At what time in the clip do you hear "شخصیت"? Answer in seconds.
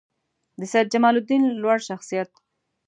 1.89-2.29